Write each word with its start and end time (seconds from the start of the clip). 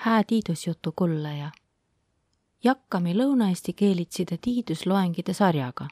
hää 0.00 0.24
tiidusjutu 0.24 0.92
kullaja. 0.96 1.50
Jakkami 2.64 3.14
lõunaeesti 3.14 3.72
keelitside 3.76 4.38
tiidusloengide 4.40 5.32
sarjaga. 5.32 5.88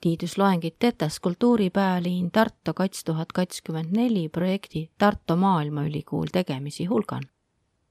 tiidusloengid 0.00 0.72
tetas 0.78 1.20
kultuuripääliin 1.20 2.30
Tartu 2.30 2.74
kats 2.74 3.04
tuhat 3.04 3.32
kakskümmend 3.32 3.96
neli 3.96 4.28
projekti 4.28 4.90
Tartu 4.98 5.36
Maailmaülikool 5.36 6.26
tegemisi 6.32 6.84
hulgan. 6.84 7.22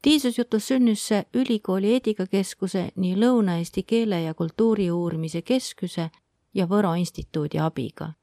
tiidusjutus 0.02 0.68
sünnus 0.68 1.08
see 1.08 1.26
ülikooli 1.34 1.94
eetikakeskuse 1.94 2.92
nii 2.96 3.16
Lõuna-Eesti 3.16 3.84
Keele 3.88 4.22
ja 4.22 4.34
Kultuuri 4.34 4.92
Uurimise 4.92 5.42
Keskuse 5.42 6.10
ja 6.54 6.66
Võro 6.66 6.94
Instituudi 6.94 7.60
abiga 7.60 8.14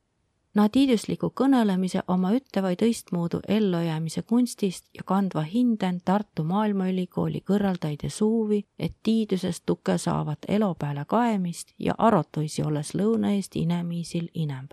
nadiidusliku 0.54 1.32
kõnelemise 1.40 2.02
oma 2.08 2.32
ütleva 2.36 2.72
tõistmoodu 2.76 3.40
ellujäämise 3.48 4.22
kunstist 4.22 4.88
ja 4.94 5.04
kandva 5.06 5.42
hinden 5.42 6.00
Tartu 6.04 6.44
Maailmaülikooli 6.44 7.40
kõrvaldaide 7.40 8.10
suuvi, 8.10 8.64
et 8.78 8.94
tiidusest 9.02 9.62
tuke 9.66 9.98
saavat 9.98 10.38
elo 10.48 10.74
peale 10.74 11.04
kaemist 11.08 11.74
ja 11.78 11.94
arotuisi 11.98 12.62
olles 12.62 12.94
Lõuna-Eesti 12.94 13.64
inemiisil 13.64 14.28
inemb. 14.34 14.70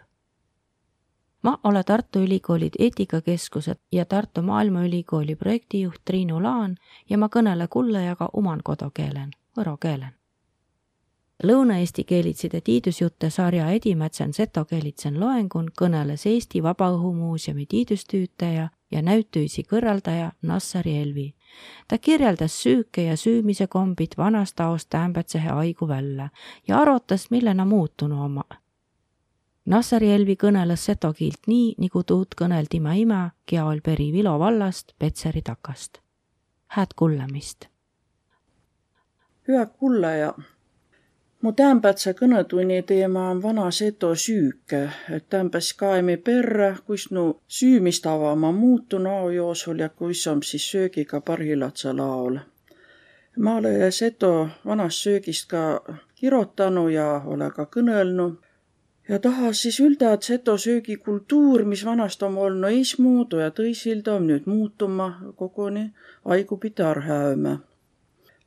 ma 1.43 1.57
olen 1.63 1.85
Tartu 1.85 2.19
Ülikooli 2.19 2.69
eetikakeskuse 2.79 3.75
ja 3.91 4.05
Tartu 4.05 4.41
Maailmaülikooli 4.41 5.35
projektijuht 5.35 6.01
Triinu 6.05 6.43
Laan 6.43 6.75
ja 7.09 7.17
ma 7.17 7.29
kõnele 7.29 7.67
kullajaga 7.67 8.29
oman 8.33 8.59
kodukeelen, 8.63 9.31
võro 9.57 9.77
keelen. 9.77 10.18
Lõuna-Eesti 11.43 12.03
keelitside 12.03 12.59
tiidusjutte 12.61 13.29
sarja 13.29 13.69
Edimätsen 13.71 14.33
seto 14.35 14.65
keelitsen 14.67 15.19
loengun 15.19 15.69
kõneles 15.81 16.25
Eesti 16.27 16.59
Vabaõhumuuseumi 16.63 17.63
tiidustüütaja 17.65 18.65
ja 18.91 19.01
näütüisi 19.01 19.63
kõrvaldaja 19.63 20.31
Nassari 20.41 20.97
Elvi. 20.97 21.35
ta 21.87 21.97
kirjeldas 21.97 22.63
süüke 22.63 23.03
ja 23.03 23.17
süümise 23.17 23.67
kombid 23.67 24.17
vanast 24.17 24.59
aost 24.59 24.93
Ämbetsehe 24.93 25.49
aigu 25.49 25.87
välja 25.87 26.29
ja 26.67 26.81
arutas, 26.81 27.31
millena 27.31 27.65
muutunu 27.65 28.23
oma. 28.23 28.43
Nassari 29.65 30.11
Elvi 30.11 30.35
kõneles 30.35 30.85
seto 30.85 31.13
kiilt 31.13 31.47
nii, 31.47 31.75
nagu 31.77 32.03
tuud 32.03 32.35
kõneldi 32.35 32.81
ma 32.81 32.93
ima, 32.93 33.31
kia 33.45 33.65
ol 33.65 33.79
peri 33.81 34.11
Vilo 34.11 34.39
vallast 34.39 34.93
Petseri 34.99 35.41
takast. 35.41 35.99
hääd 36.67 36.93
kuulamist. 36.95 37.65
hüa 39.47 39.65
kullaja 39.65 40.33
mu 41.41 41.51
täämbädse 41.55 42.13
kõnõtunni 42.19 42.81
teema 42.87 43.29
on 43.31 43.41
vana 43.43 43.69
seto 43.71 44.11
süük, 44.15 44.73
et 45.15 45.29
täämbäs 45.29 45.71
kaemi 45.79 46.17
perrä, 46.17 46.75
kuis 46.85 47.09
nu 47.15 47.23
süümistava 47.47 48.35
ma 48.35 48.51
muutu 48.51 48.99
nao 48.99 49.29
joosul 49.29 49.79
ja 49.79 49.89
kuis 49.89 50.27
om 50.27 50.41
siis 50.43 50.71
söögiga 50.71 51.21
parhilatsa 51.21 51.95
laol. 51.97 52.39
ma 53.39 53.55
olõ 53.59 53.91
seto 53.91 54.49
vanast 54.65 55.03
söögist 55.03 55.47
ka 55.49 55.63
kirotanu 56.15 56.89
ja 56.89 57.21
olõ 57.25 57.51
ka 57.55 57.67
kõnõlnu. 57.75 58.27
Ja 59.09 59.19
tahas 59.19 59.61
siis 59.61 59.79
üldä, 59.79 60.11
et 60.13 60.23
seto 60.23 60.57
söögikultuur, 60.57 61.63
mis 61.63 61.85
vanast 61.85 62.23
om 62.23 62.37
olnu 62.37 62.67
eesmuudu 62.67 63.39
ja 63.39 63.49
tõisilda, 63.49 64.17
om 64.17 64.27
nüüd 64.27 64.45
muutuma 64.45 65.07
koguni 65.35 65.93
aigupidi 66.25 66.83
arhäöme 66.83 67.57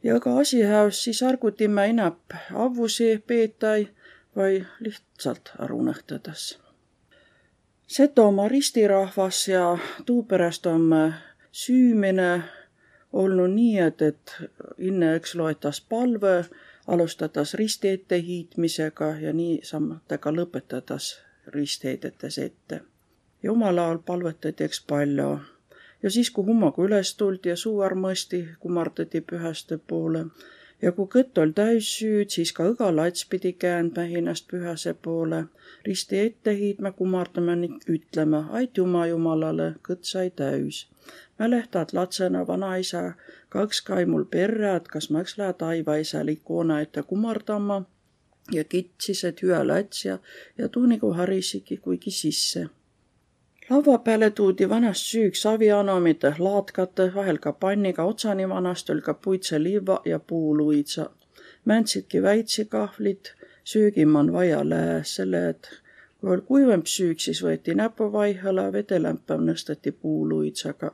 ja 0.03 0.21
ka 0.21 0.39
asihäös 0.39 1.05
siis 1.05 1.23
argutimme 1.23 1.89
inäp 1.89 2.19
avvusi 2.55 3.25
peetäi 3.27 3.89
vai 4.37 4.65
lihtsalt 4.81 5.53
ära 5.59 5.75
unõhtõdas. 5.75 6.59
Setomaa 7.87 8.49
ristirahvas 8.49 9.49
ja 9.49 9.79
tuuperäst 10.07 10.67
om 10.67 10.91
süümine 11.53 12.43
olnu 13.13 13.47
nii, 13.47 13.79
et, 13.79 14.03
et 14.03 14.37
inne 14.79 15.17
õks 15.19 15.35
loetas 15.37 15.81
palvõ, 15.81 16.45
alustatas 16.87 17.55
risti 17.55 17.93
ettehiitmisega 17.99 19.11
ja 19.21 19.33
niisamatega 19.33 20.33
lõpetatas 20.33 21.19
ristheidetes 21.47 22.39
ette. 22.39 22.81
Jumal 23.43 23.79
ajal 23.79 23.99
palvetati 24.07 24.65
eks 24.65 24.81
palju 24.87 25.37
ja 26.03 26.11
siis, 26.11 26.31
kui 26.31 26.45
hummaga 26.45 26.83
üles 26.83 27.15
tuldi 27.17 27.53
ja 27.53 27.57
suuarm 27.57 28.03
mõsti, 28.07 28.43
kumardati 28.61 29.21
pühaste 29.21 29.79
poole. 29.79 30.25
ja 30.83 30.91
kui 30.93 31.07
kõtt 31.07 31.39
oli 31.39 31.53
täis 31.55 31.89
süüd, 31.99 32.31
siis 32.35 32.53
ka 32.53 32.65
õga 32.71 32.89
lats 32.97 33.27
pidi 33.31 33.53
käändma 33.53 34.03
hinnast 34.11 34.49
pühase 34.51 34.95
poole. 34.95 35.45
risti 35.87 36.19
ette 36.19 36.55
hiidma, 36.55 36.93
kumardama 36.93 37.55
ning 37.55 37.87
ütlema, 37.89 38.49
aitüma 38.51 39.07
Jumalale, 39.07 39.75
kõtt 39.89 40.05
sai 40.05 40.31
täis. 40.31 40.87
mäletad 41.39 41.93
latsena 41.93 42.47
vanaisa, 42.47 43.13
kaks 43.49 43.81
kai 43.81 44.05
mul 44.07 44.25
perre, 44.25 44.77
et 44.77 44.89
kas 44.89 45.11
ma 45.11 45.21
eks 45.21 45.39
lähe 45.39 45.53
taivaisa 45.53 46.27
likoona 46.27 46.81
ette 46.81 47.03
kumardama 47.03 47.85
ja 48.53 48.65
kitsis, 48.65 49.25
et 49.25 49.43
hüa 49.43 49.67
lats 49.67 50.05
ja, 50.05 50.19
ja 50.59 50.69
tuu 50.69 50.87
nagu 50.87 51.13
harisigi 51.13 51.77
kuigi 51.77 52.11
sisse 52.11 52.69
laua 53.73 53.99
peale 53.99 54.31
tuudi 54.31 54.69
vanast 54.69 55.01
süük 55.01 55.35
savianomite, 55.35 56.35
laatkate, 56.39 57.15
vahel 57.15 57.39
ka 57.39 57.53
panniga 57.53 58.05
otsani 58.05 58.49
vanast 58.49 58.91
oli 58.91 59.01
ka 59.01 59.15
puitseliiva 59.15 60.01
ja 60.05 60.19
puuluitsa. 60.19 61.11
Mäntsidki 61.65 62.23
väitsikahvlid, 62.23 63.33
söögimann 63.65 64.33
vaja 64.33 64.69
lääs, 64.69 65.15
selle 65.15 65.49
et 65.49 65.71
kui 66.21 66.31
oli 66.31 66.45
kuivem 66.51 66.83
süük, 66.85 67.21
siis 67.21 67.41
võeti 67.45 67.75
näpuvaihõla, 67.75 68.69
vedelämpam 68.73 69.49
nõsteti 69.49 69.93
puuluitsaga. 69.93 70.93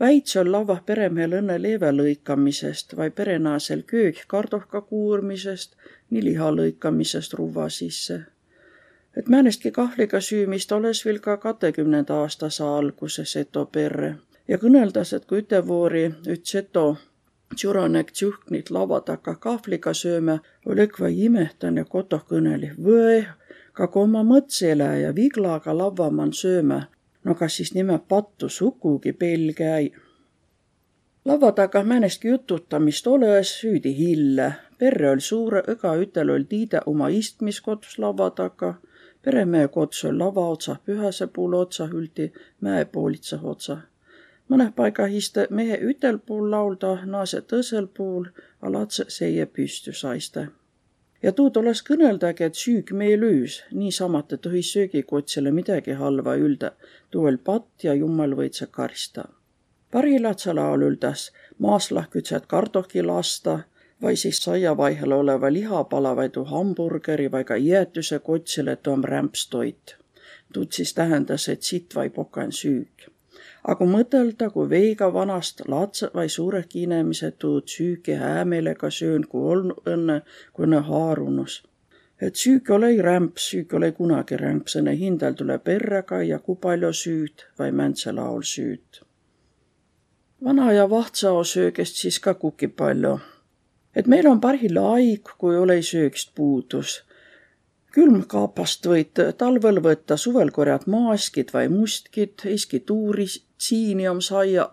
väits 0.00 0.36
on 0.36 0.52
lauah 0.52 0.84
peremehel 0.86 1.38
õnne 1.42 1.62
leeve 1.62 1.90
lõikamisest 1.92 2.96
vai 2.96 3.10
perenaasel 3.10 3.82
köök 3.82 4.24
kardohka 4.26 4.80
kuurmisest, 4.80 5.76
nii 6.10 6.24
liha 6.24 6.50
lõikamisest 6.60 7.34
ruva 7.34 7.68
sisse 7.68 8.24
et 9.18 9.28
määnestki 9.28 9.70
kahvliga 9.70 10.20
süümist 10.20 10.72
olles 10.72 11.04
veel 11.04 11.18
ka 11.18 11.36
katekümnenda 11.36 12.20
aastase 12.22 12.64
alguses 12.64 13.32
seto 13.32 13.64
perre. 13.66 14.14
Ja 14.48 14.58
kõneldas, 14.62 15.12
et 15.16 15.26
kui 15.26 15.42
ütevoori 15.42 16.04
üt 16.34 16.46
seto 16.46 16.84
tšuranek 17.54 18.12
tšuhknit 18.12 18.70
lava 18.70 19.00
taga 19.00 19.34
kahvliga 19.34 19.94
sööme, 19.94 20.38
oli 20.66 20.86
õkva 20.86 21.10
imehtan 21.26 21.80
ja 21.80 21.84
kotoh 21.84 22.24
kõneli, 22.30 22.70
võe, 22.78 23.24
ka 23.72 23.88
kui 23.88 24.06
oma 24.06 24.22
mõtsele 24.22 24.88
ja 25.02 25.14
viglaga 25.14 25.74
lavaman 25.76 26.32
sööme, 26.32 26.84
no 27.24 27.34
kas 27.34 27.58
siis 27.58 27.74
nime 27.74 27.98
pattu 28.08 28.48
sugugi 28.48 29.12
pelge 29.12 29.74
ei. 29.76 29.92
lava 31.24 31.52
taga 31.52 31.82
määnestki 31.84 32.28
jututamist 32.28 33.06
olles 33.06 33.50
süüdi 33.60 33.96
hille, 33.96 34.52
perre 34.78 35.10
oli 35.10 35.20
suure, 35.20 35.62
õga 35.68 35.96
ütel 36.02 36.30
oli 36.30 36.44
tiide 36.44 36.80
oma 36.86 37.08
istmiskodus 37.08 37.98
lava 37.98 38.30
taga 38.30 38.76
peremehe 39.22 39.68
kots 39.68 40.04
oli 40.04 40.18
lava 40.18 40.48
otsah 40.48 40.80
pühase 40.84 41.26
puul 41.26 41.52
otsa, 41.52 41.86
hüldi 41.86 42.32
mäepoolitsah 42.60 43.44
otsa. 43.44 43.78
mõneh 44.50 44.70
paigah 44.76 45.14
iste 45.14 45.46
mehe 45.50 45.76
ütel 45.90 46.18
puul 46.18 46.50
laulda, 46.50 46.92
naase 47.04 47.40
tõsel 47.40 47.86
puul, 47.86 48.28
a 48.62 48.72
latse 48.72 49.04
seie 49.08 49.46
püstü 49.46 49.92
saiste. 49.92 50.48
ja 51.22 51.32
tuud 51.32 51.56
olles 51.56 51.82
kõneldagi, 51.82 52.44
et 52.44 52.54
süük 52.54 52.92
meil 52.92 53.22
üüs, 53.22 53.62
niisamat, 53.72 54.32
et 54.32 54.40
tohi 54.40 54.62
söögikotsile 54.62 55.50
midagi 55.50 55.92
halva 55.92 56.36
ülda, 56.36 56.72
tuu 57.10 57.24
oli 57.24 57.36
patt 57.36 57.84
ja 57.84 57.94
jummal 57.94 58.36
võid 58.36 58.52
sa 58.52 58.66
karista. 58.66 59.24
parilatsa 59.90 60.54
laul 60.54 60.82
üldas, 60.82 61.32
maaslahkütset 61.58 62.46
kardohki 62.46 63.02
lasta 63.02 63.62
vai 64.02 64.16
siis 64.16 64.42
saiavaihel 64.42 65.12
oleva 65.12 65.52
lihapala 65.52 66.16
vai 66.16 66.28
tuu 66.28 66.44
hamburgeri 66.44 67.30
vai 67.30 67.44
ka 67.44 67.56
jäätüse 67.56 68.18
kotsile 68.18 68.76
toom 68.76 69.04
rämpstoit. 69.04 69.96
tuud 70.52 70.72
siis 70.72 70.94
tähendas, 70.94 71.48
et 71.48 71.62
sitt 71.62 71.94
vai 71.94 72.10
pokan 72.10 72.52
süük. 72.52 73.10
A 73.64 73.74
kui 73.74 73.86
mõtelda, 73.86 74.50
kui 74.50 74.68
veiga 74.70 75.12
vanast 75.12 75.60
latsõq 75.68 76.14
vai 76.14 76.28
suurehki 76.28 76.82
inemised 76.82 77.36
tuud 77.38 77.68
süüki 77.68 78.14
häämeelega 78.14 78.90
söön, 78.90 79.26
kui 79.28 79.42
olnu 79.52 79.74
õnne, 79.86 80.22
kui 80.52 80.66
õnne 80.66 80.80
haarunus. 80.90 81.62
et 82.20 82.36
süük 82.36 82.70
olõ-i 82.70 83.02
rämps, 83.02 83.50
süük 83.50 83.72
olõ-i 83.72 83.92
kunagi 83.92 84.36
rämps, 84.36 84.76
õnne 84.76 84.96
hindäl 84.98 85.34
tulõ 85.34 85.58
perrega 85.58 86.22
ja 86.22 86.38
ku 86.38 86.56
palju 86.56 86.92
süüd 86.92 87.44
vai 87.58 87.72
mäntse 87.72 88.12
laol 88.12 88.42
süüd. 88.42 89.02
vana 90.44 90.72
ja 90.72 90.90
vahtsao 90.90 91.44
söögest 91.44 91.96
siis 91.96 92.18
ka 92.18 92.34
kuki 92.34 92.68
palju 92.68 93.18
et 93.98 94.06
meil 94.06 94.26
on 94.30 94.40
parhilla 94.40 94.84
aig, 94.94 95.34
kui 95.38 95.56
olõ 95.58 95.80
söögist 95.82 96.34
puudus. 96.34 97.02
külmkaapast 97.98 98.86
võid 98.86 99.20
talvel 99.40 99.80
võtta, 99.82 100.16
suvel 100.16 100.52
korjad 100.54 100.84
maaskid 100.86 101.50
vai 101.52 101.66
mustkid, 101.72 102.44
eski 102.44 102.80
tuuri 102.80 103.26
siini 103.58 104.06
om 104.08 104.20
saia 104.20 104.68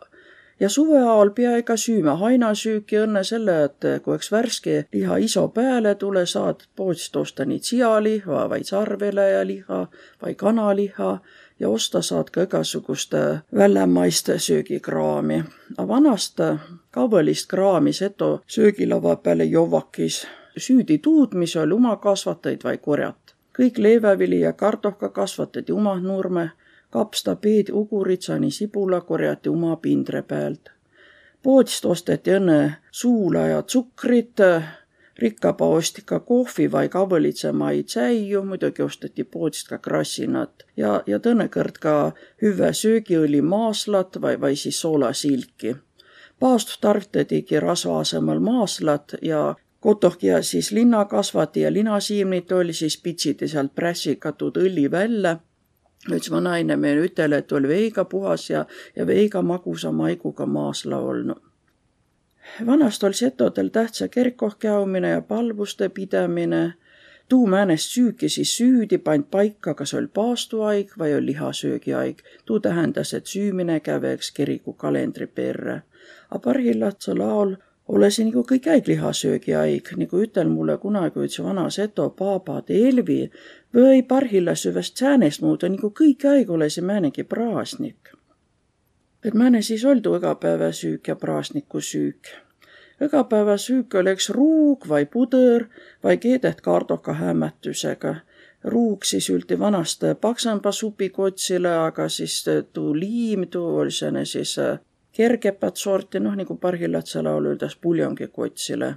ja 0.60 0.70
suve 0.70 1.00
ajal 1.00 1.32
pea 1.36 1.56
ega 1.60 1.78
süüme 1.80 2.16
hainasüüki 2.20 3.00
õnne 3.02 3.24
selle, 3.28 3.56
et 3.70 3.88
kui 4.04 4.20
üks 4.20 4.32
värske 4.32 4.76
liha 4.94 5.18
iso 5.28 5.48
pääle 5.56 5.96
tule, 6.00 6.26
saad 6.26 6.68
poodist 6.76 7.16
osta 7.20 7.46
nii 7.46 7.64
sialiha 7.64 8.46
vai 8.52 8.62
sarveleja 8.64 9.44
liha 9.48 9.82
vai 10.22 10.36
kanaliha 10.36 11.18
ja 11.60 11.70
osta 11.70 12.02
saad 12.02 12.30
ka 12.30 12.44
igasuguste 12.44 13.40
väljamaiste 13.56 14.40
söögikraami. 14.40 15.44
A 15.78 15.88
vanast 15.88 16.40
kavõlist 16.92 17.48
kraami 17.50 17.94
seto 17.94 18.42
söögilava 18.48 19.16
peale 19.16 19.44
jovvakis 19.44 20.26
süüdi 20.58 20.98
tuud, 20.98 21.34
mis 21.34 21.56
oli 21.56 21.74
oma 21.74 21.96
kasvatajaid 21.96 22.64
vai 22.64 22.78
korjat. 22.78 23.16
kõik 23.56 23.78
leevavili 23.78 24.40
ja 24.40 24.54
kartohka 24.54 25.10
kasvatati 25.10 25.72
oma 25.72 26.00
nurme, 26.00 26.52
kapsta, 26.90 27.36
peed, 27.36 27.70
uguritsani, 27.72 28.52
sibula 28.52 29.02
korjati 29.02 29.50
oma 29.50 29.76
pindre 29.76 30.22
pealt. 30.22 30.70
poodist 31.44 31.86
osteti 31.86 32.32
õnne 32.32 32.76
suula 32.92 33.48
ja 33.48 33.62
tsukrit, 33.62 34.40
rikkapa 35.20 35.66
osti 35.66 36.02
ka 36.06 36.20
kohvi 36.20 36.68
vai 36.72 36.90
kavõlitsemaid 36.90 37.88
säiu, 37.88 38.44
muidugi 38.44 38.84
osteti 38.84 39.24
poodist 39.24 39.70
ka 39.72 39.78
krassinat 39.78 40.66
ja, 40.78 41.02
ja 41.08 41.20
tõenäoliselt 41.20 41.80
ka 41.80 41.96
hüve 42.44 42.72
söögiõli 42.74 43.42
maaslat 43.42 44.22
vai, 44.22 44.36
vai 44.42 44.56
siis 44.56 44.82
soolasilki. 44.82 45.76
paast 46.40 46.78
tarvitadigi 46.82 47.60
rasva 47.60 48.00
asemel 48.00 48.40
maaslat 48.40 49.16
ja 49.22 49.56
kotohki 49.80 50.28
ja 50.28 50.44
siis 50.44 50.72
linnakasvati 50.72 51.62
ja 51.62 51.74
linasiimnit 51.74 52.52
oli, 52.52 52.74
siis 52.74 53.02
pitsiti 53.02 53.48
sealt 53.48 53.76
prässikatud 53.76 54.58
õlli 54.58 54.92
välja. 54.92 55.38
üks 56.12 56.32
vanaine 56.32 56.76
meile 56.78 57.08
ütel, 57.08 57.34
et 57.34 57.52
oli 57.52 57.68
veiga 57.68 58.06
puhas 58.06 58.50
ja, 58.50 58.66
ja 58.96 59.08
veiga 59.08 59.42
magusa 59.42 59.92
maiguga 59.92 60.46
maasla 60.46 60.98
olnud 60.98 61.45
vanast 62.66 63.04
oli 63.04 63.14
setodel 63.14 63.68
tähtsa 63.68 64.08
kerkoh 64.08 64.58
käümine 64.60 65.10
ja 65.10 65.22
palvuste 65.22 65.90
pidamine. 65.90 66.74
tuu 67.30 67.48
määnest 67.48 67.90
süüki 67.90 68.30
siis 68.30 68.58
süüdi 68.58 68.98
pand 68.98 69.24
paika, 69.32 69.74
kas 69.74 69.94
oli 69.94 70.08
paastuaig 70.08 70.92
vai 70.98 71.14
oli 71.14 71.26
lihasöögiaig. 71.26 72.18
tuu 72.46 72.60
tähendas, 72.60 73.14
et 73.14 73.26
süümine 73.26 73.80
käveks 73.80 74.32
kiriku 74.32 74.74
kalendri 74.74 75.28
perre. 75.28 75.82
A 76.30 76.40
parhillatsõ 76.40 77.18
laul 77.18 77.56
olõsi 77.88 78.26
nagu 78.26 78.44
kõik 78.44 78.68
aig 78.68 78.88
lihasöögiaig, 78.88 79.90
nagu 79.98 80.22
ütel 80.22 80.50
mulle 80.50 80.78
kunagi 80.78 81.20
üks 81.20 81.40
vana 81.44 81.70
seto 81.70 82.10
paaba 82.10 82.64
Elvi 82.70 83.32
või 83.74 84.04
parhillas 84.04 84.66
üvest 84.66 84.98
säänest 84.98 85.42
muuda, 85.42 85.70
nagu 85.70 85.90
kõik 85.90 86.26
aig 86.30 86.50
olõsi 86.50 86.82
määnegi 86.82 87.24
praasnik 87.24 88.16
määne 89.34 89.62
siis 89.62 89.86
oldu 89.86 90.16
igapäevasüük 90.16 91.08
ja 91.08 91.16
praasnikusüük. 91.16 92.28
igapäevasüük 93.02 93.94
oleks 93.94 94.30
ruug 94.30 94.90
vai 94.90 95.06
pudõr 95.06 95.66
vai 96.04 96.18
keedet 96.18 96.62
kardohka 96.62 97.14
hämmätüsega. 97.14 98.16
ruug 98.64 99.04
siis 99.04 99.30
üldi 99.30 99.60
vanast 99.60 100.04
paksamba 100.22 100.72
supikotsile, 100.72 101.76
aga 101.76 102.10
siis 102.10 102.46
tuu 102.74 102.96
liim, 103.00 103.48
tuu 103.48 103.78
oli 103.78 103.92
sääne 103.92 104.26
siis 104.26 104.56
kergepat 105.12 105.78
sorti, 105.78 106.20
noh 106.20 106.36
nagu 106.36 106.58
parhillatsõ 106.58 107.24
laul 107.24 107.54
ütles 107.56 107.76
puljongikotsile 107.82 108.96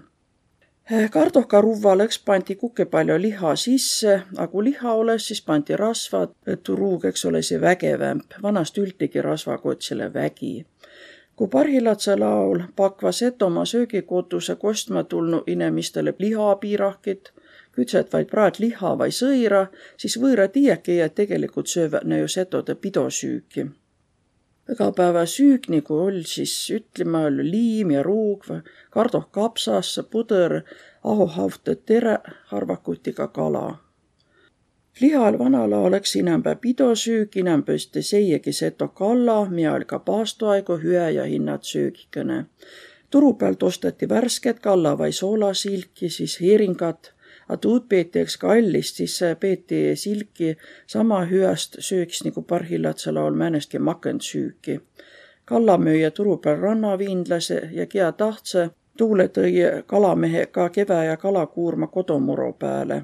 kardohkaruvvalõks 0.89 2.19
pandi 2.25 2.55
kuke 2.57 2.87
palju 2.89 3.19
liha 3.21 3.55
sisse, 3.61 4.15
a 4.37 4.47
kui 4.49 4.65
liha 4.71 4.93
olõs, 4.97 5.27
siis 5.29 5.43
pandi 5.45 5.77
rasvad, 5.77 6.33
et 6.47 6.63
tuu 6.65 6.77
ruug, 6.77 7.05
eks 7.05 7.25
ole, 7.29 7.43
see 7.43 7.61
vägevämp. 7.61 8.39
vanast 8.43 8.79
ültigi 8.79 9.23
rasvakotsile 9.23 10.13
vägi. 10.15 10.67
kui 11.37 11.49
parhilatsõ 11.49 12.19
laul 12.19 12.63
pakva 12.77 13.13
Setomaa 13.13 13.65
söögikotuse 13.65 14.55
kostma 14.55 15.05
tulnu 15.05 15.43
inemistele 15.47 16.15
lihapiirahkit, 16.19 17.33
kütset 17.73 18.13
vaid 18.13 18.27
praadliha 18.27 18.99
vai 18.99 19.11
sõira, 19.11 19.67
siis 19.97 20.19
võõra 20.19 20.49
tiiäki, 20.49 21.01
et 21.01 21.15
tegelikult 21.15 21.67
söövad 21.67 22.05
ne 22.05 22.19
ju 22.19 22.29
setode 22.29 22.75
pidosüüki 22.75 23.69
igapäevasüük 24.73 25.69
nagu 25.73 25.97
oll' 26.05 26.25
siis 26.29 26.55
ütlema 26.71 27.25
oll' 27.29 27.45
liim 27.51 27.91
ja 27.91 28.03
ruug, 28.03 28.45
kardohkapsas, 28.91 29.95
pudõr, 30.13 30.63
ahohavt 31.05 31.71
tere, 31.87 32.19
harvakuti 32.53 33.13
ka 33.13 33.29
kala. 33.29 33.79
lihal 35.01 35.39
vanala 35.39 35.79
oleks 35.79 36.17
inämbä 36.17 36.57
pidosüük, 36.57 37.37
inämböste 37.37 38.03
seiegi 38.03 38.53
seto 38.53 38.89
kalla, 38.89 39.45
miä 39.51 39.73
oll' 39.73 39.85
ka 39.85 39.99
paastoaigu 39.99 40.79
hüä 40.85 41.11
ja 41.11 41.25
hinnad 41.25 41.63
söögikõne. 41.63 42.45
turu 43.11 43.33
pealt 43.35 43.63
osteti 43.63 44.09
värsket 44.09 44.61
kalla 44.61 44.99
vai 44.99 45.13
soolasilki, 45.13 46.09
siis 46.09 46.41
heeringat 46.41 47.15
a 47.49 47.57
tuud 47.57 47.89
peeti 47.89 48.21
eks 48.21 48.37
kallist, 48.37 48.97
siis 48.97 49.21
peeti 49.41 49.97
silki 49.97 50.57
sama 50.87 51.25
hüäst 51.27 51.79
sööks 51.81 52.25
nagu 52.25 52.43
parhillatsõ 52.43 53.15
laul 53.15 53.35
määnestki 53.35 53.79
makendsüüki. 53.79 54.81
kallamüüja 55.45 56.11
turu 56.11 56.37
peal 56.37 56.59
rannaviinlase 56.61 57.69
ja 57.73 57.87
kia 57.87 58.13
tahtsõ, 58.13 58.69
tuule 58.99 59.29
tõi 59.29 59.53
kalamehe 59.87 60.47
ka 60.47 60.69
kevä 60.69 61.05
ja 61.05 61.17
kalakuurma 61.17 61.87
kodomuro 61.87 62.53
pääle 62.53 63.03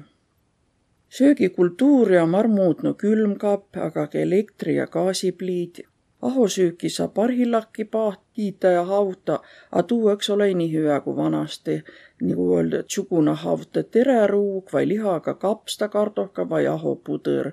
söögikultuuri 1.09 2.17
on 2.17 2.29
mar 2.29 2.47
muutnu 2.47 2.93
külmkapp, 2.93 3.77
aga 3.77 4.07
ka 4.07 4.17
elektri- 4.17 4.75
ja 4.75 4.87
gaasipliit 4.87 5.79
ahosüüki 6.21 6.89
saa 6.89 7.07
parhillaki 7.07 7.85
paht 7.85 8.21
kiita 8.33 8.67
ja 8.67 8.83
hauta, 8.83 9.39
a 9.71 9.83
tuu 9.83 10.09
eks 10.09 10.29
ole 10.29 10.53
nii 10.53 10.71
hüa 10.73 10.99
kui 10.99 11.15
vanasti. 11.15 11.83
nagu 12.21 12.55
öelda, 12.57 12.83
tsuguna 12.83 13.33
hauta 13.35 13.83
tereruug 13.83 14.73
vai 14.73 14.87
lihaga 14.87 15.33
kapsta 15.33 15.87
kardohka 15.87 16.49
vai 16.49 16.67
ahopudõr. 16.67 17.51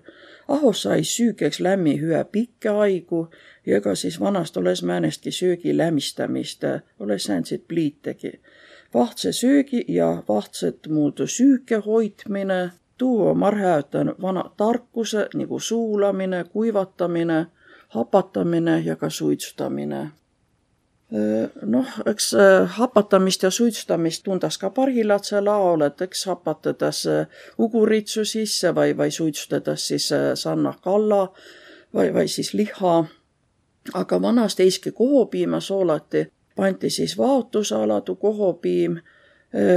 ahos 0.48 0.82
sai 0.82 1.04
süükeks 1.04 1.60
lämmi 1.60 2.00
hüa 2.00 2.24
pikka 2.24 2.80
aigu 2.80 3.28
ja 3.66 3.76
ega 3.76 3.94
siis 3.94 4.20
vanast 4.20 4.56
olles 4.56 4.82
määnestki 4.82 5.30
söögi 5.30 5.76
lämmistamist, 5.76 6.62
olles 7.00 7.24
säänseid 7.24 7.62
pliitegi. 7.68 8.40
vahtse 8.94 9.32
söögi 9.32 9.84
ja 9.88 10.22
vahtset 10.28 10.86
muudu 10.88 11.26
süüke 11.26 11.76
hoidmine, 11.76 12.70
tuu 12.98 13.26
on 13.26 13.38
marhäütan 13.38 14.14
vana 14.22 14.44
tarkuse 14.56 15.28
nagu 15.34 15.58
suulamine, 15.58 16.44
kuivatamine 16.44 17.46
hapatamine 17.94 18.80
ja 18.84 18.96
ka 18.96 19.10
suitsutamine. 19.10 20.10
noh, 21.62 21.86
eks 22.06 22.32
hapatamist 22.66 23.42
ja 23.42 23.50
suitsutamist 23.50 24.22
tundas 24.24 24.56
ka 24.58 24.70
parhilatsõ 24.70 25.42
laol, 25.44 25.84
et 25.84 26.00
eks 26.00 26.24
hapatades 26.30 27.02
uguritsu 27.58 28.24
sisse 28.24 28.74
vai, 28.74 28.96
vai 28.96 29.10
suitsutades 29.10 29.88
siis 29.88 30.08
sannah 30.34 30.78
kalla 30.80 31.26
vai, 31.94 32.14
vai 32.14 32.28
siis 32.28 32.54
liha. 32.54 33.04
aga 33.94 34.22
vanasti 34.22 34.62
eiski 34.62 34.92
kohopiima 34.92 35.60
soolati, 35.60 36.26
pandi 36.56 36.90
siis 36.90 37.18
vaotusaladu 37.18 38.16
kohopiim 38.16 38.96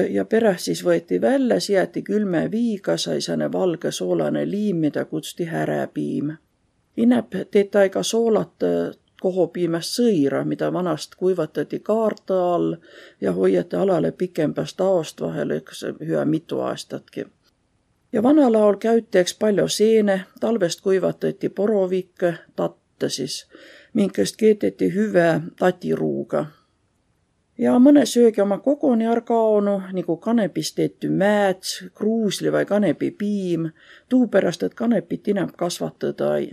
ja 0.10 0.25
pereh 0.25 0.60
siis 0.60 0.86
võeti 0.86 1.22
välja, 1.22 1.60
sieti 1.60 2.01
külme 2.01 2.51
viiga, 2.51 2.98
sai 2.98 3.22
sääne 3.22 3.51
valge 3.51 3.91
soolane 3.91 4.45
liim, 4.51 4.77
mida 4.77 5.05
kutsuti 5.05 5.45
härepiim 5.45 6.31
inäb 6.97 7.33
teet 7.51 7.75
aega 7.75 8.03
soolat 8.03 8.63
kohopiimest 9.25 9.97
sõira, 9.97 10.43
mida 10.45 10.69
vanast 10.73 11.15
kuivatati 11.15 11.79
kaarta 11.79 12.35
all 12.53 12.75
ja 13.21 13.31
hoiati 13.33 13.75
alale 13.75 14.11
pikembast 14.11 14.81
aost 14.81 15.21
vahel, 15.21 15.55
eks 15.55 15.85
hüa 16.07 16.25
mitu 16.25 16.59
aastatki. 16.59 17.25
ja 18.11 18.23
vanalaol 18.23 18.75
käyti 18.75 19.17
eks 19.17 19.33
palju 19.39 19.67
seene, 19.67 20.25
talvest 20.39 20.81
kuivatati 20.81 21.49
porovikke, 21.49 22.33
tatte 22.55 23.09
siis, 23.09 23.47
minkest 23.93 24.37
keeteti 24.37 24.91
hüve 24.93 25.41
tatiruuga. 25.59 26.45
ja 27.57 27.79
mõne 27.79 28.05
söögi 28.05 28.41
oma 28.41 28.57
koguni 28.57 29.07
är 29.07 29.21
kaonu, 29.21 29.81
nagu 29.93 30.17
kanepist 30.17 30.75
teeti 30.75 31.09
määts, 31.09 31.83
kruusli 31.95 32.51
vai 32.51 32.65
kanepipiim, 32.65 33.71
tuupärast, 34.09 34.63
et 34.63 34.73
kanepit 34.73 35.27
inäb 35.27 35.55
kasvatada 35.57 36.37
ei 36.37 36.51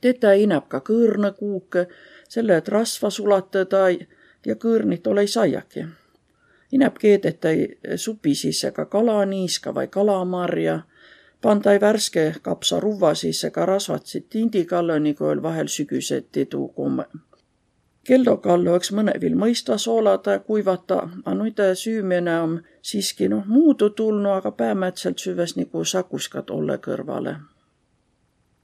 Tetä 0.00 0.32
inäb 0.32 0.68
ka 0.68 0.78
kõõrnõkuuke, 0.86 1.86
selle 2.28 2.56
et 2.56 2.68
rasva 2.68 3.10
sulatada 3.10 3.88
ja 4.46 4.54
kõõrnit 4.54 5.06
ole 5.10 5.26
saiaki. 5.26 5.86
Inäb 6.72 6.98
keedetäi 7.00 7.78
supi 7.96 8.34
sisse 8.34 8.70
ka 8.70 8.84
kalaniiska 8.84 9.74
vai 9.74 9.88
kalamarja, 9.88 10.80
pandai 11.42 11.80
värske 11.80 12.34
kapsaruvva 12.42 13.14
sisse 13.14 13.50
ka 13.50 13.66
rasvatsit 13.66 14.28
tindikalla, 14.30 14.98
nagu 14.98 15.24
oli 15.24 15.42
vahel 15.42 15.66
sügiseti 15.66 16.46
tuu 16.46 16.68
komme. 16.68 17.04
keldokallu 18.08 18.74
eks 18.74 18.92
mõne 18.96 19.12
viil 19.20 19.34
mõista 19.36 19.76
soolada 19.78 20.32
ja 20.32 20.38
kuivata, 20.38 21.08
a 21.24 21.34
nüüd 21.34 21.60
süümine 21.74 22.40
on 22.40 22.62
siiski 22.82 23.28
noh 23.28 23.44
muudu 23.46 23.90
tulnud, 23.90 24.32
aga 24.32 24.50
päämätselt 24.52 25.18
süves 25.18 25.56
nagu 25.56 25.84
sakuskat 25.84 26.50
olle 26.50 26.78
kõrvale 26.78 27.36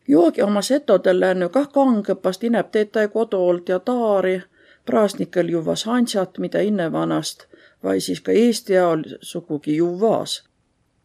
joogi 0.08 0.42
oma 0.42 0.62
setodel 0.62 1.20
läänü 1.20 1.48
kah 1.48 1.68
kangõpast 1.72 2.44
inäb 2.44 2.70
teetäi 2.70 3.08
kodolt 3.08 3.68
ja 3.68 3.78
taari, 3.78 4.42
praasnikel 4.86 5.48
juvvas 5.48 5.84
hansjat, 5.84 6.38
mida 6.38 6.60
innevanast, 6.60 7.46
vai 7.82 8.00
siis 8.00 8.20
ka 8.20 8.32
Eesti 8.32 8.78
ajal 8.78 9.04
sugugi 9.20 9.76
juvvas. 9.76 10.44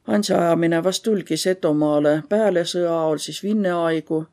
hansja 0.04 0.38
ajamine 0.42 0.84
vast 0.84 1.04
tulgi 1.04 1.38
Setomaale 1.38 2.24
pääle 2.30 2.64
sõja 2.64 3.00
ajal 3.06 3.18
siis 3.18 3.44
vinneaigu. 3.44 4.26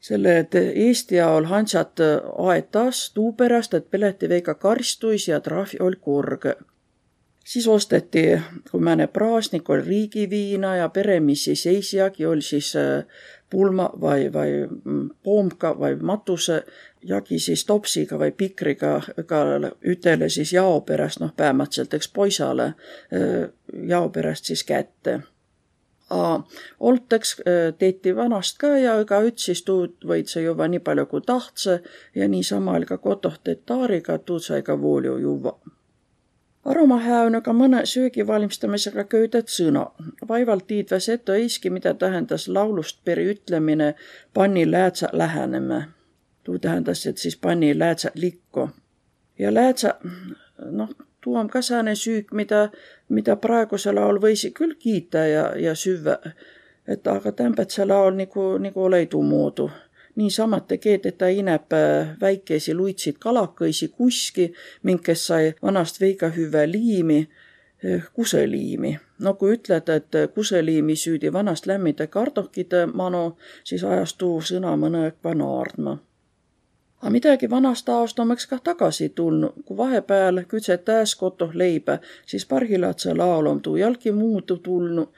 selle, 0.00 0.38
et 0.38 0.54
Eesti 0.54 1.20
ajal 1.20 1.44
hansat 1.44 2.00
aetas 2.38 3.10
tuu 3.14 3.32
pärast, 3.32 3.74
et 3.74 3.90
peletiveega 3.90 4.54
karistuis 4.54 5.28
ja 5.28 5.40
trahv 5.40 5.68
oli 5.80 5.96
korge 5.96 6.56
siis 7.44 7.68
osteti, 7.68 8.24
kui 8.70 8.80
mõne 8.80 9.06
praasnik 9.12 9.68
oli 9.70 9.84
riigiviina 9.88 10.76
ja 10.76 10.88
peremisi 10.88 11.54
seisjagi 11.56 12.26
oli 12.26 12.42
siis 12.42 12.72
äh, 12.76 13.04
pulma 13.50 13.90
vai, 14.00 14.32
vai 14.32 14.48
mm, 14.84 15.10
poomka 15.22 15.74
vai 15.78 15.94
matuse 15.96 16.62
jagi 17.02 17.38
siis 17.38 17.64
topsiga 17.64 18.18
vai 18.18 18.32
pikriga 18.32 19.00
ka 19.26 19.44
ütele 19.84 20.28
siis 20.28 20.52
jao 20.52 20.80
pärast, 20.80 21.20
noh, 21.20 21.34
päämatselt, 21.36 21.94
eks 21.94 22.08
poisale 22.08 22.64
äh, 22.64 23.48
jao 23.88 24.08
pärast 24.08 24.44
siis 24.44 24.64
kätte. 24.64 25.20
Olteks 26.80 27.36
äh, 27.40 27.74
teeti 27.78 28.16
vanast 28.16 28.58
ka 28.58 28.74
ja 28.78 28.98
igaüts 29.00 29.48
siis 29.48 29.62
tuud 29.64 30.04
võid 30.06 30.28
sa 30.30 30.40
juua 30.40 30.68
nii 30.68 30.82
palju 30.84 31.06
kui 31.10 31.24
tahtse 31.26 31.80
ja 32.14 32.28
niisama 32.28 32.76
oli 32.76 32.86
ka 32.86 32.98
kotoh 32.98 33.38
taariga, 33.66 34.18
tuud 34.18 34.44
sai 34.44 34.62
ka 34.62 34.76
voolu 34.80 35.16
juua 35.18 35.56
aromahääunaga 36.64 37.52
mõne 37.52 37.84
söögi 37.86 38.26
valmistamisega 38.26 39.04
köödad 39.04 39.48
sõna. 39.48 39.86
vaevalt 40.28 40.66
tiidvas 40.66 41.08
ette 41.08 41.32
eiski, 41.32 41.70
mida 41.70 41.94
tähendas 41.94 42.48
laulust 42.48 43.04
peri 43.04 43.26
ütlemine 43.34 43.94
panni 44.34 44.70
läätsa 44.70 45.08
läheneme. 45.12 45.84
tuu 46.44 46.58
tähendas, 46.58 47.06
et 47.06 47.18
siis 47.18 47.36
panni 47.36 47.78
läätsa 47.78 48.10
likku. 48.14 48.70
ja 49.38 49.54
läätsa, 49.54 49.94
noh, 50.70 50.90
tuu 51.20 51.36
on 51.36 51.48
ka 51.48 51.62
sääne 51.62 51.94
süük, 51.94 52.32
mida, 52.32 52.68
mida 53.08 53.36
praegusel 53.36 53.96
ajal 53.96 54.20
võisi 54.20 54.50
küll 54.50 54.74
kiita 54.78 55.18
ja, 55.18 55.52
ja 55.56 55.74
süüa. 55.74 56.18
et 56.88 57.06
aga 57.06 57.32
tämpätsel 57.32 57.90
ajal 57.90 58.14
nagu, 58.14 58.58
nagu 58.58 58.82
ole 58.82 59.06
tuu 59.06 59.22
moodu 59.22 59.70
niisamat 60.16 60.66
tegeet, 60.68 61.06
et 61.06 61.18
ta 61.18 61.28
ineb 61.28 61.72
äh, 61.72 62.14
väikeisi 62.20 62.74
luitsid 62.74 63.18
kalakaisi 63.18 63.88
kuski, 63.88 64.52
minkes 64.82 65.26
sai 65.26 65.54
vanast 65.62 66.00
veika 66.00 66.28
hüve 66.36 66.70
liimi, 66.70 67.28
äh, 67.84 68.08
kuseliimi. 68.12 68.98
no 69.18 69.34
kui 69.34 69.54
ütled, 69.56 69.88
et 69.88 70.34
kuseliimi 70.34 70.96
süüdi 70.96 71.32
vanast 71.32 71.66
lämmide 71.66 72.06
kardohkide 72.06 72.86
manu, 72.86 73.36
siis 73.64 73.84
ajas 73.84 74.14
tuu 74.14 74.40
sõna 74.42 74.76
mõne 74.76 75.06
õkva 75.10 75.34
naardma 75.38 75.98
aga 77.04 77.12
midagi 77.12 77.50
vanast 77.50 77.88
aost 77.92 78.18
omeks 78.18 78.46
kah 78.48 78.60
tagasi 78.64 79.08
tulnud, 79.08 79.58
kui 79.68 79.76
vahepeal 79.76 80.40
kütsetäis 80.48 81.12
kotoh 81.20 81.50
leiba, 81.52 81.98
siis 82.26 82.46
parhilatse 82.48 83.12
laul 83.14 83.46
on 83.46 83.60
tuu 83.60 83.76
jalgi 83.76 84.12
muutu 84.12 84.56
tulnud 84.56 85.12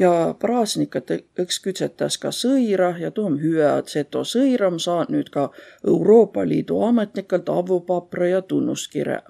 ja 0.00 0.34
praasnikat 0.38 1.10
eks 1.42 1.58
kütsetas 1.64 2.16
ka 2.20 2.32
sõira 2.32 2.94
ja 2.98 3.10
tuu 3.10 3.26
om 3.28 3.36
hüä, 3.42 3.74
et 3.78 3.92
seto 3.92 4.24
sõira 4.24 4.70
om 4.72 4.78
saanud 4.80 5.12
nüüd 5.16 5.28
ka 5.34 5.50
Euroopa 5.86 6.46
Liidu 6.48 6.80
ametnikelt 6.86 7.48
avupapra 7.52 8.28
ja 8.34 8.42
tunnuskirja. 8.42 9.20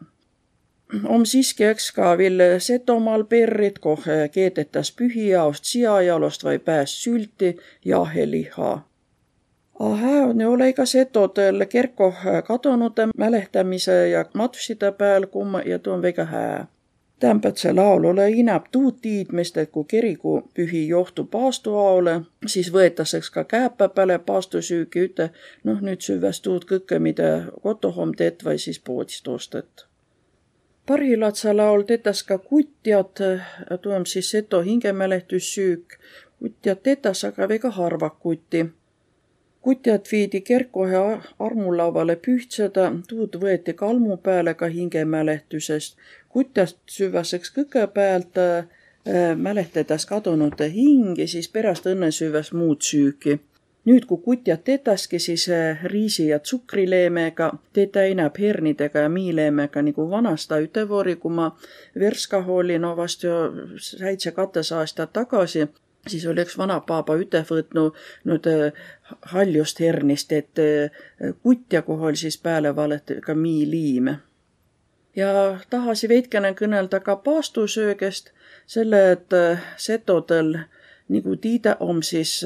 om 1.06 1.24
siiski 1.24 1.64
eks 1.64 1.90
ka 1.96 2.16
veel 2.18 2.42
Setomaal 2.58 3.24
perrid, 3.24 3.78
koh 3.80 4.06
keedetas 4.32 4.92
pühijaost 4.92 5.64
siajalost 5.64 6.44
vai 6.44 6.58
pääst 6.58 7.02
sülti 7.04 7.56
jaheliha. 7.84 8.72
A 9.80 9.94
hää 9.96 10.26
on 10.26 10.40
ju 10.40 10.52
ole 10.52 10.72
ka 10.72 10.86
setodel 10.86 11.66
kerkoh 11.66 12.16
kadunute 12.46 13.08
mälehtämise 13.18 14.08
ja 14.08 14.24
matuside 14.34 14.92
pääl 14.92 15.26
kumma 15.26 15.60
ja 15.60 15.78
tuu 15.78 15.92
on 15.92 16.02
väga 16.02 16.24
hää 16.24 16.66
Tämpätsä 17.20 17.76
laulule 17.76 18.30
inäb 18.30 18.64
tuud 18.72 18.94
tiidmist, 19.02 19.56
et 19.56 19.70
kui 19.70 19.84
kirikupühi 19.84 20.88
johtu 20.88 21.24
paastuaole, 21.24 22.20
siis 22.46 22.72
võetaseks 22.72 23.30
ka 23.30 23.44
kääpä 23.44 23.88
pääle 23.88 24.18
paastusüügi 24.18 25.04
üte, 25.08 25.26
noh 25.64 25.82
nüüd 25.84 26.00
süvväs 26.00 26.40
tuud 26.40 26.64
kõkke, 26.70 26.98
mida 26.98 27.28
kotohom 27.62 28.14
teet 28.16 28.44
või 28.44 28.56
siis 28.58 28.80
poodist 28.80 29.28
ostet. 29.28 29.84
Parilatsa 30.86 31.56
laul 31.56 31.82
tetas 31.82 32.22
ka 32.22 32.38
kutjad, 32.38 33.20
tuu 33.82 33.92
on 33.92 34.06
siis 34.06 34.30
seto 34.30 34.62
hingemälehtüssüük, 34.64 35.98
kutjad 36.38 36.80
tetas 36.82 37.24
aga 37.24 37.48
väga 37.48 37.70
harva 37.70 38.10
kuti 38.10 38.64
kutjad 39.60 40.00
viidi 40.12 40.40
kerkohe 40.40 41.20
armulauale 41.38 42.16
pühtseda, 42.16 42.92
tuud 43.08 43.36
võeti 43.42 43.74
kalmu 43.74 44.16
peale 44.16 44.54
ka 44.54 44.66
hingemälestusest. 44.66 45.96
kutjast 46.28 46.78
süvaseks 46.86 47.52
kõigepealt 47.56 48.38
äh, 48.38 48.66
mälehtades 49.36 50.06
kadunute 50.06 50.70
hingi, 50.70 51.26
siis 51.26 51.48
pärast 51.48 51.86
õnne 51.86 52.10
süvas 52.10 52.52
muud 52.52 52.80
süüki. 52.80 53.40
nüüd, 53.84 54.04
kui 54.06 54.18
kutjad 54.24 54.62
tetaski, 54.64 55.18
siis 55.18 55.48
äh, 55.48 55.84
riisi 55.84 56.26
ja 56.26 56.38
tsukrileemega, 56.38 57.52
teda 57.72 58.04
inab 58.04 58.38
hernidega 58.38 58.98
ja 59.00 59.08
miileemega 59.08 59.82
nagu 59.82 60.10
vanasta 60.10 60.58
ütevori, 60.60 61.16
kui 61.16 61.32
ma 61.32 61.56
Verskah 61.98 62.48
olin, 62.48 62.80
no 62.80 62.96
vast 62.96 63.24
ju 63.24 63.36
seitse-kates 63.78 64.72
aastat 64.72 65.12
tagasi 65.12 65.68
siis 66.06 66.26
oli 66.26 66.42
üks 66.44 66.56
vanapaaba 66.58 67.16
üte 67.20 67.42
võtnud 67.50 68.48
äh, 68.48 68.72
haljust 69.32 69.80
hernist, 69.80 70.32
et 70.32 70.58
äh, 70.62 70.90
kutja, 71.42 71.82
oli 71.86 72.16
siis 72.16 72.38
pääle 72.38 72.76
valeti 72.76 73.20
ka 73.20 73.34
miiliim. 73.34 74.14
ja 75.16 75.60
tahasi 75.70 76.08
veidikene 76.08 76.54
kõnelda 76.54 77.00
ka 77.00 77.16
paastusöögist, 77.16 78.30
selle, 78.66 79.12
et 79.12 79.32
äh, 79.32 79.62
setodel 79.76 80.58
tiida 81.40 81.76
om 81.80 82.02
siis 82.02 82.40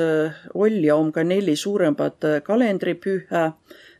olja 0.54 0.96
om 0.96 1.12
ka 1.12 1.24
neli 1.24 1.56
suuremat 1.56 2.24
kalendripühä 2.42 3.52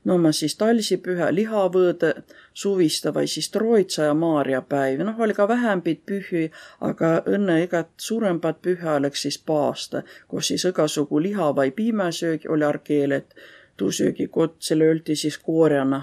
no 0.05 0.19
ma 0.19 0.33
siis 0.33 0.57
talsipühä 0.61 1.31
lihavõõde, 1.35 2.13
suvista 2.55 3.15
vai 3.15 3.27
siis 3.27 3.51
Troitsa 3.51 4.03
ja 4.03 4.15
Maarjapäiv. 4.15 5.01
noh, 5.01 5.21
oli 5.21 5.35
ka 5.35 5.49
vähembit 5.49 6.03
pühi, 6.07 6.51
aga 6.81 7.23
õnne 7.27 7.63
igat 7.65 7.91
suurempat 7.97 8.63
püha 8.63 8.97
oleks 9.01 9.23
siis 9.23 9.39
paasta, 9.39 10.03
kus 10.29 10.49
siis 10.49 10.65
igasugu 10.65 11.23
liha 11.23 11.55
vai 11.57 11.71
piimäsöögi 11.71 12.49
oli 12.49 12.65
arkeelet, 12.65 13.35
tuusöögi 13.77 14.29
kott, 14.29 14.57
selle 14.59 14.85
öeldi 14.85 15.17
siis 15.17 15.39
koorjana. 15.39 16.03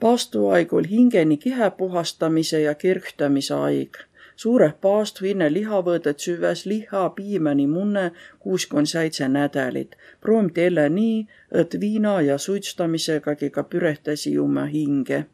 paastuaeg 0.00 0.72
oli 0.72 0.90
hingeni 0.90 1.36
kihe 1.36 1.70
puhastamise 1.70 2.60
ja 2.60 2.74
kirgtamise 2.74 3.54
aeg 3.54 3.98
suureh 4.40 4.72
paastu 4.80 5.26
hinne 5.26 5.48
lihavõõdet 5.52 6.22
süves 6.24 6.62
liha 6.70 7.02
piimani 7.16 7.66
munne 7.68 8.04
kuuskümmend 8.38 8.88
seitse 8.92 9.28
nädalit. 9.28 9.96
proovim 10.20 10.48
teile 10.58 10.88
nii, 10.88 11.26
et 11.52 11.76
viina 11.80 12.20
ja 12.20 12.38
suitstamisegagi 12.38 13.50
ka 13.50 13.62
pürehtasi 13.62 14.38
oma 14.38 14.64
hinge. 14.64 15.24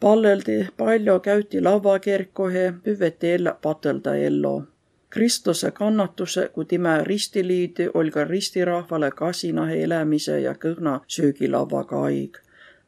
palleldi 0.00 0.68
palju, 0.76 1.20
käüti 1.20 1.62
lavakerkohe, 1.62 2.74
püveti 2.84 3.30
ella 3.30 3.58
patelda 3.62 4.14
ellu. 4.16 4.62
Kristuse 5.10 5.70
kannatuse, 5.70 6.48
kui 6.52 6.64
tema 6.64 6.98
ristiliidi, 7.02 7.90
oli 7.94 8.10
ka 8.10 8.24
ristirahvale 8.24 9.10
kasinahe 9.10 9.82
elämise 9.82 10.40
ja 10.40 10.54
kõhna 10.54 11.00
söögilavaga 11.06 12.00
haig. 12.06 12.38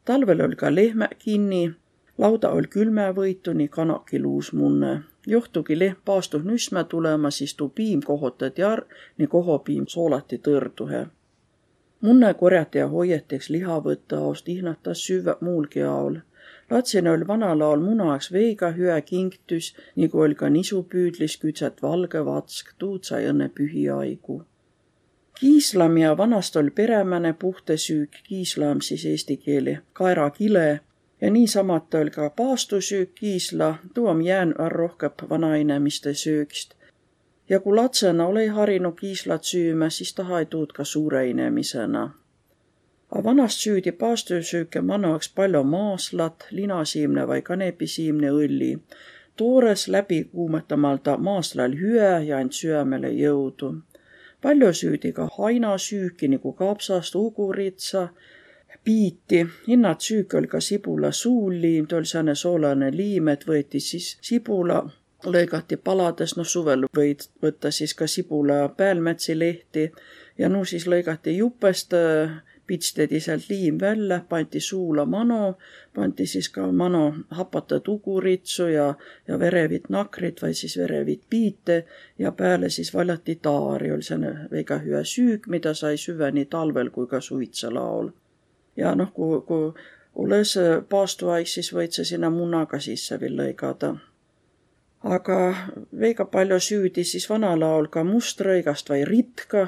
talvel 0.05 0.41
oli 0.41 0.55
ka 0.55 0.75
lehme 0.75 1.07
kinni, 1.19 1.71
lauda 2.17 2.49
oli 2.49 2.67
külmevõitu 2.67 3.53
nii 3.53 3.67
kanaki 3.67 4.19
luusmunne 4.19 5.10
johtugi 5.27 5.79
leht 5.79 5.97
paastus 6.05 6.43
nüsmä 6.43 6.83
tulema, 6.83 7.31
siis 7.31 7.55
tuu 7.55 7.69
piim 7.69 8.01
kohotati 8.05 8.61
jar, 8.61 8.85
nii 9.17 9.27
kohopiim 9.27 9.85
soolati 9.87 10.37
tõrduhe. 10.37 11.07
munne 12.01 12.33
korjati 12.33 12.77
ja 12.77 12.87
hoieteks 12.87 13.49
liha 13.49 13.79
võtta 13.79 14.17
aost 14.17 14.49
ihnatas 14.49 15.05
süvä 15.05 15.35
muulgi 15.41 15.81
aol. 15.81 16.15
latsina 16.69 17.11
oli 17.11 17.27
vanal 17.27 17.61
ajal 17.61 17.79
munaks 17.79 18.31
veiga 18.31 18.71
hüä 18.71 19.01
kingtüs, 19.01 19.75
nagu 19.95 20.19
oli 20.19 20.35
ka 20.35 20.49
nisupüüdlis 20.49 21.37
kütset 21.37 21.81
valge 21.81 22.25
vatsk, 22.25 22.73
tuud 22.77 23.03
sai 23.03 23.25
õnne 23.25 23.49
pühiaigu 23.49 24.45
kiislam 25.41 25.97
ja 25.97 26.17
vanast 26.17 26.55
oli 26.55 26.69
peremäne 26.69 27.33
puhtesüük, 27.33 28.11
kiislam 28.23 28.81
siis 28.81 29.05
eesti 29.05 29.37
keeli, 29.37 29.77
kaerakile 29.93 30.79
ja 31.21 31.31
niisamat 31.31 31.93
oli 31.93 32.09
ka 32.09 32.29
paastusüük 32.29 33.09
kiisla, 33.15 33.75
tuu 33.93 34.07
om 34.07 34.21
jäänud 34.21 34.55
rohkem 34.69 35.11
vanainemiste 35.29 36.13
söögist. 36.13 36.73
ja 37.49 37.59
kui 37.59 37.75
latsena 37.75 38.27
oli 38.27 38.47
harinud 38.47 38.93
kiislat 38.99 39.43
süümä, 39.43 39.89
siis 39.89 40.13
ta 40.13 40.39
ei 40.39 40.45
tuud 40.45 40.71
ka 40.73 40.83
suure 40.83 41.27
inemisena. 41.27 42.11
A 43.11 43.23
vanast 43.23 43.59
süüdi 43.59 43.91
paastusüüke 43.91 44.81
mannuaks 44.81 45.33
palju 45.35 45.63
maaslat, 45.63 46.47
linasiimne 46.51 47.27
vai 47.27 47.41
kanepisiimne 47.41 48.29
õlli. 48.29 48.79
toores 49.35 49.87
läbi 49.87 50.23
kuumetamalda 50.23 51.17
maaslal 51.17 51.75
hüe 51.75 52.23
ja 52.25 52.39
end 52.39 52.51
süömele 52.51 53.09
jõudu. 53.09 53.81
palju 54.41 54.73
süüdi 54.73 55.11
ka 55.13 55.27
hainasüüki 55.37 56.27
nagu 56.27 56.53
kapsast, 56.53 57.15
uguritsa 57.15 58.09
piiti, 58.83 59.45
hinnad 59.67 59.99
süük 59.99 60.33
oli 60.33 60.47
ka 60.47 60.59
sibula 60.59 61.11
suuliim, 61.11 61.87
tuu 61.87 61.97
oli 61.97 62.05
sääne 62.05 62.35
soolane 62.35 62.91
liim, 62.95 63.27
et 63.27 63.45
võeti 63.47 63.79
siis 63.79 64.17
sibula, 64.21 64.81
lõigati 65.25 65.77
palades, 65.77 66.35
noh 66.37 66.47
suvel 66.47 66.87
võid 66.97 67.27
võtta 67.43 67.71
siis 67.71 67.93
ka 67.93 68.07
sibula 68.07 68.69
päälmätsi 68.77 69.37
lehti 69.39 69.91
ja 70.37 70.49
no 70.49 70.65
siis 70.65 70.87
lõigati 70.87 71.37
jupest, 71.37 71.93
pitstedi 72.71 73.19
sealt 73.19 73.49
liim 73.49 73.79
välja, 73.79 74.21
pandi 74.29 74.59
suula 74.59 75.05
mano, 75.05 75.57
pandi 75.95 76.25
siis 76.25 76.47
ka 76.49 76.69
mano 76.71 77.01
hapata 77.29 77.79
tuguritsu 77.79 78.67
ja, 78.71 78.93
ja 79.27 79.39
verevit 79.39 79.89
nakrit 79.89 80.39
või 80.41 80.55
siis 80.55 80.77
verevit 80.79 81.25
piite 81.29 81.83
ja 82.19 82.31
peale 82.31 82.69
siis 82.69 82.93
valjati 82.93 83.35
taari, 83.43 83.91
oli 83.91 84.07
selline 84.07 84.47
väga 84.51 84.79
hüa 84.85 85.03
süük, 85.03 85.49
mida 85.51 85.73
sai 85.73 85.97
süve 85.97 86.31
nii 86.31 86.45
talvel 86.45 86.93
kui 86.95 87.11
ka 87.11 87.19
suvitsalaol. 87.21 88.11
Ja 88.75 88.95
noh, 88.95 89.11
kui, 89.13 89.41
kui 89.47 89.73
olles 90.15 90.55
paastuaeg, 90.89 91.47
siis 91.47 91.73
võid 91.73 91.91
sa 91.95 92.05
sinna 92.05 92.29
munaga 92.29 92.79
sisse 92.79 93.19
veel 93.19 93.37
lõigada 93.37 93.95
aga 95.03 95.37
väga 95.99 96.25
palju 96.25 96.59
süüdi 96.59 97.03
siis 97.03 97.27
vanalaul 97.29 97.87
ka 97.89 98.03
mustrõigast 98.05 98.89
või 98.89 99.05
ritka, 99.07 99.65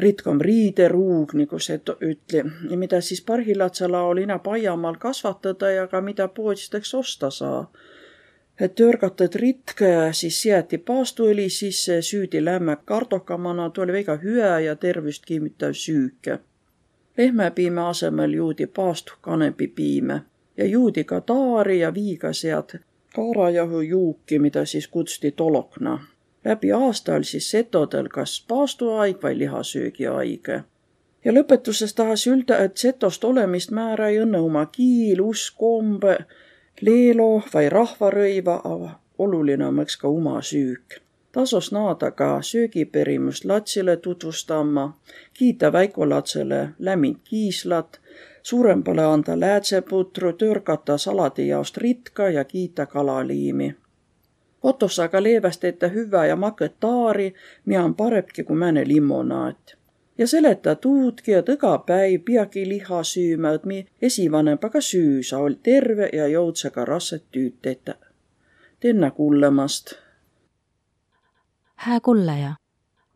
ritkom 0.00 0.40
riideruug, 0.40 1.34
nagu 1.38 1.58
see 1.62 1.80
ütli, 2.06 2.42
mida 2.76 3.00
siis 3.00 3.22
parhilatsa 3.26 3.90
laul 3.90 4.22
inab 4.22 4.46
aiamaal 4.48 4.98
kasvatada 4.98 5.70
ja 5.70 5.86
ka 5.86 6.00
mida 6.00 6.28
poodideks 6.28 6.94
osta 6.94 7.30
saa. 7.30 7.70
et 8.60 8.74
törgatud 8.74 9.34
ritke 9.40 10.12
siis 10.12 10.42
seati 10.42 10.78
paastuõli 10.78 11.48
sisse, 11.50 12.02
süüdi 12.02 12.44
lämme 12.44 12.76
kardokamana, 12.84 13.70
tuli 13.70 13.92
väga 13.92 14.18
hüa 14.20 14.58
ja 14.60 14.76
tervist 14.76 15.24
kinnitav 15.24 15.72
süük. 15.72 16.28
Lehmepiime 17.20 17.80
asemel 17.80 18.32
juudi 18.32 18.66
paastu 18.66 19.12
kanepipiime 19.20 20.20
ja 20.56 20.66
juudi 20.66 21.04
ka 21.04 21.20
taari 21.20 21.80
ja 21.80 21.94
viiga 21.94 22.32
sead 22.32 22.78
kaarajahujuuki, 23.14 24.38
mida 24.38 24.64
siis 24.64 24.88
kutsuti 24.88 25.30
tolokna. 25.30 26.06
läbi 26.44 26.72
aasta 26.72 27.14
oli 27.14 27.24
siis 27.24 27.50
setodel 27.50 28.08
kas 28.08 28.44
paastuaig 28.48 29.22
või 29.22 29.38
lihasöögiaig. 29.38 30.48
ja 31.24 31.32
lõpetuseks 31.32 31.94
tahas 31.94 32.26
öelda, 32.26 32.58
et 32.58 32.76
setost 32.76 33.24
olemist 33.24 33.70
määra 33.70 34.08
ei 34.08 34.18
õnne 34.22 34.38
oma 34.38 34.66
kiil, 34.66 35.20
usk, 35.20 35.54
kombe, 35.56 36.18
leelo 36.80 37.42
või 37.54 37.68
rahvarõiva, 37.68 38.60
aga 38.64 38.98
oluline 39.18 39.66
on 39.66 39.80
eks 39.80 39.96
ka 39.96 40.08
oma 40.08 40.42
süük 40.42 41.00
tasus 41.32 41.72
naada 41.72 42.10
ka 42.10 42.42
söögiperimust 42.42 43.44
latsile 43.44 43.96
tutvustama, 43.96 44.98
kiita 45.34 45.72
väikolatsele 45.72 46.68
lämmind 46.78 47.16
kiislat, 47.24 48.00
suurempale 48.42 49.04
anda 49.04 49.40
läätseputru, 49.40 50.32
törgata 50.32 50.98
saladijaost 50.98 51.76
ritka 51.76 52.30
ja 52.30 52.44
kiita 52.44 52.86
kalaliimi. 52.86 53.74
kotos 54.60 54.98
aga 55.00 55.22
leeväst 55.22 55.64
ette 55.64 55.88
hüvä 55.94 56.26
ja 56.26 56.36
maket 56.36 56.80
taari, 56.80 57.34
mida 57.64 57.84
on 57.84 57.94
paremki 57.94 58.44
kui 58.44 58.56
mõne 58.56 58.88
limonaat. 58.88 59.76
ja 60.18 60.26
seleta 60.26 60.74
tuudki, 60.74 61.32
et 61.32 61.48
iga 61.48 61.78
päiv 61.78 62.20
peagi 62.24 62.68
liha 62.68 63.02
süümä, 63.02 63.54
et 63.54 63.64
mi 63.64 63.86
esivanempaga 64.02 64.80
süüsa 64.80 65.38
oli 65.38 65.58
terve 65.62 66.10
ja 66.12 66.26
jõudsega 66.28 66.84
rasset 66.84 67.24
tüüd 67.36 67.52
tetä. 67.62 67.94
Tenna 68.80 69.10
kuulemast. 69.10 69.94
Hää 71.80 72.00
kullaja 72.00 72.54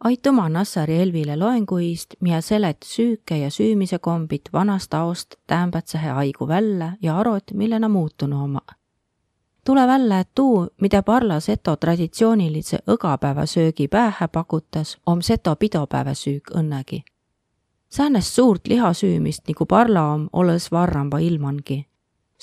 aitüma 0.01 0.49
Nassari 0.49 0.97
Elvile 1.03 1.37
loenguist, 1.37 2.15
mida 2.21 2.41
selet 2.41 2.77
süüke 2.85 3.37
ja 3.37 3.51
süümise 3.51 3.99
kombit 3.99 4.49
vanast 4.53 4.95
aost 4.95 5.35
täämbätsehe 5.47 6.11
aigu 6.11 6.49
välja 6.49 6.93
ja 7.03 7.19
arot, 7.19 7.45
millena 7.55 7.89
muutunu 7.89 8.45
oma. 8.45 8.61
tule 9.65 9.87
välja, 9.87 10.19
et 10.19 10.29
tuu, 10.35 10.69
mida 10.81 11.03
parla 11.03 11.41
seto 11.41 11.77
traditsioonilise 11.77 12.79
õgapäevasöögi 12.89 13.89
päähe 13.89 14.29
pakutas, 14.29 14.99
om 15.07 15.21
seto 15.21 15.57
pidopäevasüük 15.57 16.51
õnnegi. 16.51 17.03
säänest 17.89 18.33
suurt 18.35 18.67
lihasüümist 18.67 19.49
nagu 19.49 19.67
parla 19.67 20.13
om, 20.13 20.29
olles 20.33 20.73
varramba 20.73 21.19
ilmangi 21.19 21.87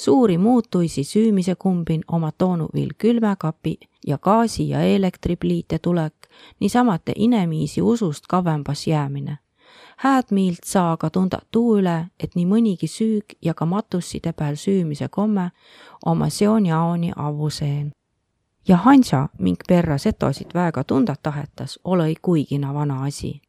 suuri 0.01 0.38
muutuisi 0.38 1.03
süümise 1.03 1.55
kumbin 1.55 2.01
oma 2.12 2.31
toonu 2.31 2.70
viil 2.74 2.89
külmekapi 2.98 3.79
ja 4.08 4.17
gaasi 4.17 4.70
ja 4.70 4.81
elektripliite 4.81 5.79
tulek, 5.79 6.13
niisamate 6.59 7.14
inemiisi 7.16 7.81
usust 7.81 8.24
kavembas 8.29 8.87
jäämine. 8.87 9.37
hääd 9.98 10.24
miilt 10.31 10.64
saa 10.66 10.92
aga 10.92 11.09
tunda 11.09 11.40
tuu 11.51 11.77
üle, 11.77 12.05
et 12.20 12.35
nii 12.35 12.46
mõnigi 12.46 12.87
süük 12.90 13.37
ja 13.42 13.53
ka 13.53 13.66
matusside 13.66 14.33
peal 14.33 14.55
süümise 14.55 15.07
komme 15.09 15.51
oma 16.05 16.29
seoni-aoni 16.29 17.11
avuseen. 17.16 17.92
ja 18.68 18.77
Hansa 18.77 19.29
mink 19.40 19.59
perra 19.68 19.98
setosid 19.98 20.53
väega 20.53 20.83
tunda 20.83 21.16
tahetas, 21.24 21.79
ole 21.83 22.14
kuigina 22.22 22.74
vana 22.74 23.03
asi 23.03 23.42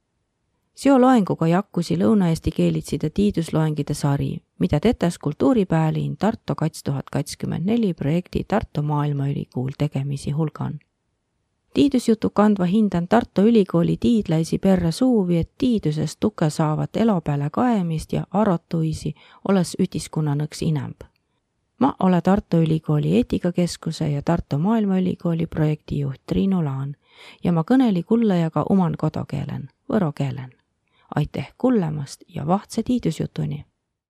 seo 0.83 1.01
loenguga 1.01 1.47
jakkusi 1.47 1.95
Lõuna-Eesti 1.97 2.51
keelitside 2.51 3.11
tiidusloengide 3.11 3.95
sari, 3.95 4.33
mida 4.59 4.81
tetes 4.81 5.19
Kultuuripäälin 5.19 6.17
Tartu 6.17 6.55
kats 6.59 6.83
tuhat 6.83 7.11
kakskümmend 7.13 7.67
neli 7.67 7.95
projekti 7.95 8.45
Tartu 8.49 8.83
Maailmaülikool 8.83 9.71
tegemisi 9.79 10.31
hulgan. 10.31 10.81
tiidusjutu 11.75 12.31
kandva 12.31 12.65
hindan 12.65 13.09
Tartu 13.09 13.43
Ülikooli 13.43 13.97
tiidlaisi 13.97 14.59
perre 14.59 14.93
suuvi, 14.93 15.39
et 15.39 15.51
tiidusest 15.59 16.21
tuge 16.21 16.51
saavat 16.51 16.97
elo 16.97 17.21
peale 17.21 17.51
kaemist 17.53 18.13
ja 18.13 18.27
arotuisi 18.31 19.15
olles 19.49 19.77
ütiskonnanõks 19.79 20.63
inemb. 20.63 20.97
ma 21.79 21.95
olen 22.01 22.23
Tartu 22.23 22.57
Ülikooli 22.57 23.17
eetikakeskuse 23.17 24.09
ja 24.09 24.23
Tartu 24.23 24.59
Maailmaülikooli 24.59 25.47
projektijuht 25.47 26.21
Triinu 26.27 26.65
Laan 26.65 26.97
ja 27.45 27.53
ma 27.53 27.63
kõneli 27.71 28.03
kullajaga 28.03 28.67
oman 28.69 28.95
kodukeelen, 28.99 29.69
võro 29.89 30.13
keelen 30.13 30.62
aitäh 31.15 31.55
kuulamast 31.59 32.21
ja 32.29 32.47
vahtsa 32.47 32.83
tiidusjutuni 32.83 33.65